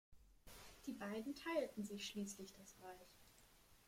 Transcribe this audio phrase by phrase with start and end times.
[0.87, 3.19] Die beiden teilten sich schließlich das Reich.